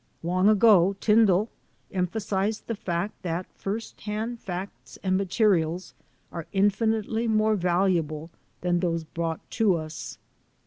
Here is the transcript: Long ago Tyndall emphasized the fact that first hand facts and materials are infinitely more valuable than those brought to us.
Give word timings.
Long 0.23 0.49
ago 0.49 0.95
Tyndall 0.99 1.47
emphasized 1.91 2.65
the 2.65 2.73
fact 2.73 3.21
that 3.21 3.45
first 3.53 4.01
hand 4.01 4.39
facts 4.39 4.97
and 5.03 5.15
materials 5.15 5.93
are 6.31 6.47
infinitely 6.53 7.27
more 7.27 7.55
valuable 7.55 8.31
than 8.61 8.79
those 8.79 9.03
brought 9.03 9.47
to 9.51 9.75
us. 9.75 10.17